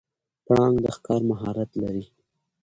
[0.45, 2.05] پړانګ د ښکار مهارت لري.